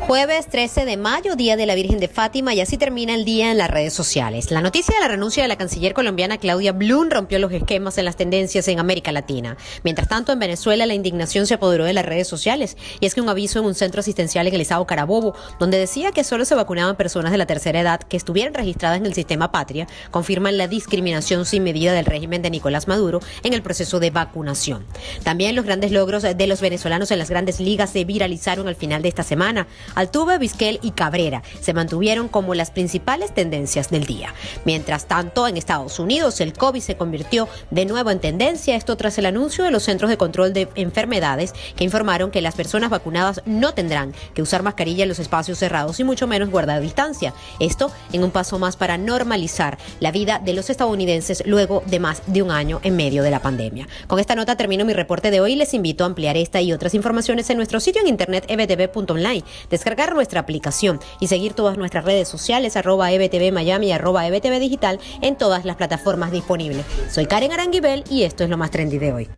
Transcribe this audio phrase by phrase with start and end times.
[0.00, 3.50] Jueves 13 de mayo, Día de la Virgen de Fátima, y así termina el día
[3.52, 4.50] en las redes sociales.
[4.50, 8.06] La noticia de la renuncia de la canciller colombiana Claudia Blum rompió los esquemas en
[8.06, 9.56] las tendencias en América Latina.
[9.84, 13.20] Mientras tanto, en Venezuela la indignación se apoderó de las redes sociales, y es que
[13.20, 16.56] un aviso en un centro asistencial en el estado Carabobo, donde decía que solo se
[16.56, 20.66] vacunaban personas de la tercera edad que estuvieran registradas en el sistema Patria, confirman la
[20.66, 24.84] discriminación sin medida del régimen de Nicolás Maduro en el proceso de vacunación.
[25.22, 29.02] También los grandes logros de los venezolanos en las grandes ligas se viralizaron al final
[29.02, 29.68] de esta semana.
[29.94, 34.34] Altuve, Vizquel y Cabrera se mantuvieron como las principales tendencias del día.
[34.64, 39.18] Mientras tanto, en Estados Unidos el COVID se convirtió de nuevo en tendencia, esto tras
[39.18, 43.42] el anuncio de los Centros de Control de Enfermedades que informaron que las personas vacunadas
[43.46, 47.34] no tendrán que usar mascarilla en los espacios cerrados y mucho menos guardar distancia.
[47.58, 52.22] Esto en un paso más para normalizar la vida de los estadounidenses luego de más
[52.26, 53.88] de un año en medio de la pandemia.
[54.06, 55.56] Con esta nota termino mi reporte de hoy.
[55.56, 59.44] Les invito a ampliar esta y otras informaciones en nuestro sitio en internet ebtv.online
[59.80, 65.00] descargar nuestra aplicación y seguir todas nuestras redes sociales, arroba EBTV Miami, arroba EBTV Digital,
[65.22, 66.84] en todas las plataformas disponibles.
[67.10, 69.28] Soy Karen Aranguibel y esto es lo más trendy de hoy.